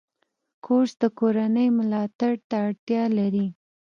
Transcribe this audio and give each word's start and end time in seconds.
کورس 0.65 0.91
د 1.01 1.03
کورنۍ 1.19 1.67
ملاتړ 1.79 2.33
ته 2.49 2.55
اړتیا 2.67 3.03
لري. 3.17 3.47